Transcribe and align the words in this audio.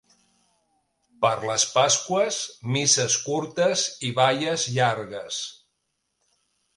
Per 1.25 1.33
les 1.49 1.65
Pasqües, 1.73 2.39
misses 2.77 3.17
curtes 3.25 3.83
i 4.09 4.11
balles 4.21 4.65
llargues. 4.79 5.39